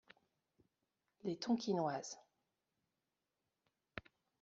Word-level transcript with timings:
Les 1.23 1.35
Tonkinoises. 1.37 2.17